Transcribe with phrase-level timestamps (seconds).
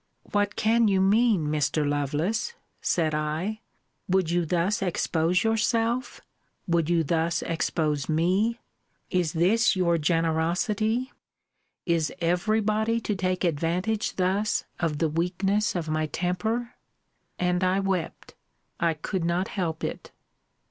[0.31, 1.87] What can you mean, Mr.
[1.87, 2.55] Lovelace?
[2.81, 3.61] said I
[4.09, 6.21] Would you thus expose yourself?
[6.67, 8.57] Would you thus expose me?
[9.11, 11.11] Is this your generosity?
[11.85, 16.73] Is every body to take advantage thus of the weakness of my temper?
[17.37, 18.33] And I wept.
[18.79, 20.09] I could not help it.